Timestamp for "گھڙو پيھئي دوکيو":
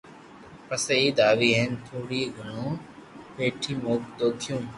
2.37-4.57